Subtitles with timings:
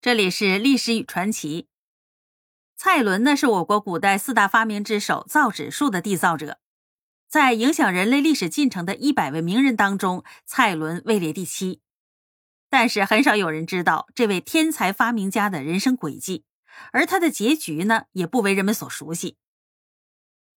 [0.00, 1.66] 这里是历史与传奇。
[2.76, 6.60] 蔡伦呢，是我国古代四大发明之首，造纸术的缔造者，
[7.26, 11.80] 在影响人类历史进程的一百位名人当中，蔡伦位列第七。
[12.70, 16.44] 但是很少有人知道这位天才发明家的人生轨迹，
[16.92, 19.36] 而他的结局呢，也不为人们所熟悉。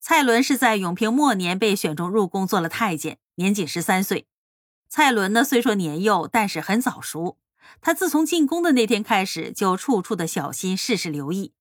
[0.01, 4.29] 蔡伦是在永平末年被选中入宫做了太监，年仅十三岁。
[4.91, 7.39] 蔡伦呢，虽说年幼，但是很早熟。
[7.81, 11.53] 他自从进宫的那天开始，就处处的小心，事事留意，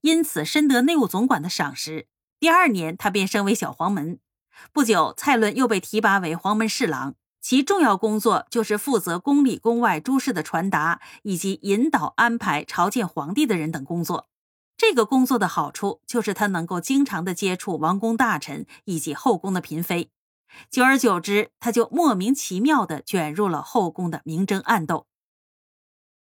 [0.00, 2.06] 因此深得内务总管的赏识。
[2.40, 4.18] 第二年，他便升为小黄门。
[4.72, 14.28] 不久，蔡伦又被提拔为黄门侍郎，其重要工作就是负责宫里宫外诸事的传达，以及引导安排朝见皇帝的人等工作。
[14.76, 20.12] 这个工作的好处就是他能够经常的接触王公大臣以及后宫的嫔妃，
[20.70, 25.07] 久而久之，他就莫名其妙的卷入了后宫的明争暗斗。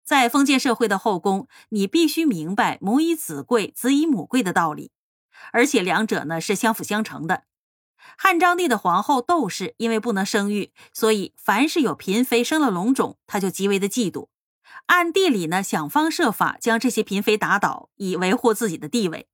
[0.04, 4.90] 在封建社会的后宫，你必须明白母以子贵，子以母贵的道理，
[5.52, 7.44] 而且两者呢是相辅相成的。
[8.16, 14.28] 汉章帝的皇后窦氏因为不能生育，所以凡是有嫔妃生了龙种，她就极为的嫉妒，
[14.86, 19.28] 暗地里呢想方设法将这些嫔妃打倒，以维护自己的地位。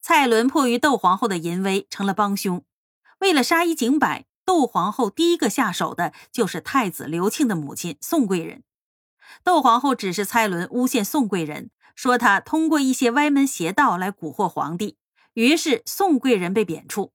[0.00, 2.64] 蔡伦迫于窦皇后的淫威，成了帮凶。
[3.20, 8.62] 为了杀一儆百，窦皇后第一个下手的就是太子刘庆的母亲宋贵人。
[9.44, 14.96] 窦皇后指示蔡伦诬陷宋贵人，说他通过一些歪门邪道来蛊惑皇帝，
[15.34, 17.10] 于是宋贵人被贬黜。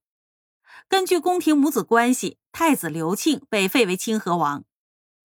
[0.90, 4.64] 根据宫廷母子关系，太子刘庆被废为清河王。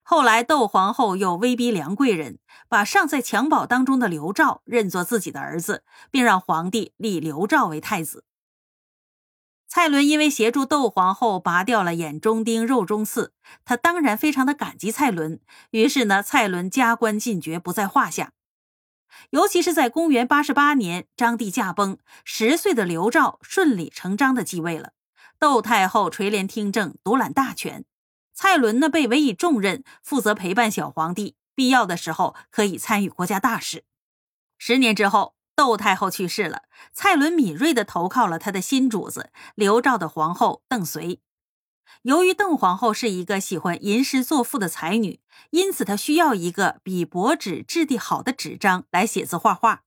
[0.03, 8.25] 后来窦皇后又威逼梁贵人，把尚在襁褓当中的刘肇认作自己的儿子，并让皇帝立刘肇为太子。
[9.78, 13.32] 蔡伦因为协助窦皇后拔掉了眼中钉、肉中刺，
[13.64, 15.38] 他当然非常的感激蔡伦。
[15.70, 18.32] 于是呢，蔡伦加官进爵不在话下。
[19.30, 24.94] 尤其是在公元八十八年，张帝驾崩，十岁的刘肇顺理成章的继位了。
[25.38, 27.84] 窦太后垂帘听政，独揽大权。
[28.34, 33.84] 蔡伦呢，被委以重任，负责陪伴小皇帝，必要的时候可以参与国家大事。
[34.58, 35.37] 十年之后。
[35.58, 41.19] 窦太后去世了，蔡伦敏锐地投靠了他的新主子刘肇的皇后邓绥。
[42.02, 45.18] 由于邓皇后是一个喜欢吟诗作赋的才女，
[45.51, 49.83] 因此她需要一个比薄纸质地好的纸张来写字画画。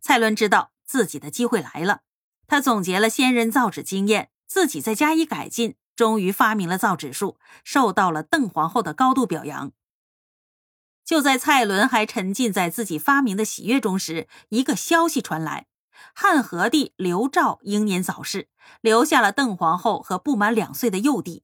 [0.00, 2.00] 蔡伦知道自己的机会来了，
[2.48, 9.70] 他总结了先人造纸经验，自己再加以改进，终于发明了造纸术，受到了邓皇后的高度表扬。
[11.10, 15.66] 就在蔡伦还沉浸在自己发明的喜悦中时，一个消息传来：
[16.14, 18.48] 汉和帝刘肇英年早逝，
[18.80, 21.42] 留下了邓皇后和不满两岁的幼弟。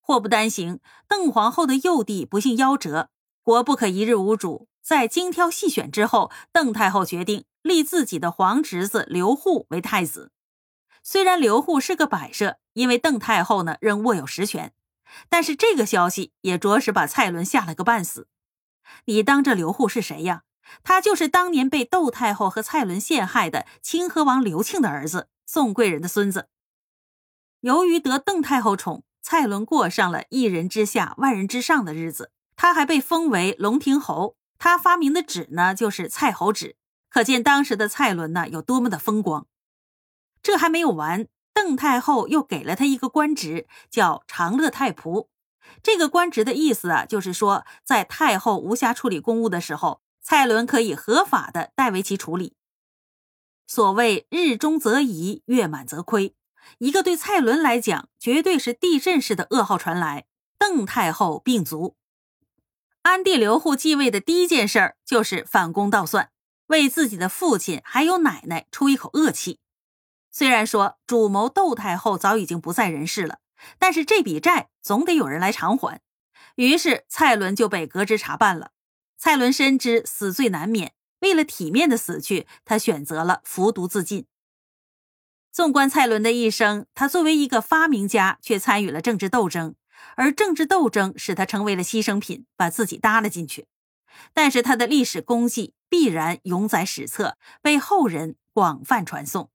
[0.00, 3.10] 祸不单行，邓皇后的幼弟不幸夭折。
[3.44, 10.32] 国不可一日无主，在精挑细选之后，邓太后决定立自己的皇侄子刘祜为太子。
[11.04, 14.74] 虽然刘祜是个摆设，因为邓太后呢仍握有实权，
[15.28, 18.26] 但是这个消息也着实把蔡伦吓了个半死。
[19.06, 20.42] 你当这刘祜是谁呀？
[20.82, 26.48] 他就是当年被窦太后和蔡伦陷害的清河王刘庆的儿子，宋贵人的孙子。
[27.60, 32.32] 由于得邓太后宠，蔡伦过上了一人之下、万人之上的日子。
[32.56, 34.36] 他还被封为龙庭侯。
[34.58, 36.76] 他发明的纸呢，就是蔡侯纸，
[37.10, 39.46] 可见当时的蔡伦呢有多么的风光。
[40.42, 45.28] 这还没有完，邓太后又给了他一个官职，叫长乐太仆。
[45.82, 52.54] 这个官职的意思啊，就是说，在太后无暇处理公务的时候，蔡伦可以合法的代为其处理。
[53.66, 56.34] 所谓日中则移，月满则亏，
[56.78, 60.26] 一个对蔡伦来讲，绝对是地震式的噩耗传来。
[60.58, 61.96] 邓太后病卒，
[63.02, 66.30] 安帝刘祜继位的第一件事儿就是反攻倒算，
[66.68, 69.60] 为自己的父亲还有奶奶出一口恶气。
[70.30, 73.38] 虽然说主谋窦太后早已经不在人世了。
[73.78, 76.00] 但是这笔债总得有人来偿还，
[76.56, 78.72] 于是蔡伦就被革职查办了。
[79.18, 84.26] 蔡伦深知死罪难免，为了体面的死去，他选择了服毒自尽。
[85.50, 89.74] 纵观蔡伦的一生，他作为一个发明家，却参与了政治斗争，
[90.16, 93.66] 而政治斗争使他成为了牺牲品，把自己搭了进去。
[94.34, 99.50] 但是他的历史功绩必然永载史册，被后人广泛传颂。